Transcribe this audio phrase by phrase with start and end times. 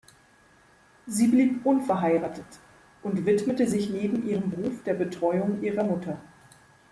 [1.05, 2.47] Sie blieb unverheiratet
[3.03, 6.19] und widmete sich neben ihrem Beruf der Betreuung ihrer Mutter.